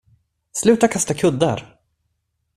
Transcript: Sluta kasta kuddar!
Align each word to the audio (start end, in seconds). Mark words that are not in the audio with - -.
Sluta 0.59 0.87
kasta 0.87 1.13
kuddar! 1.21 1.65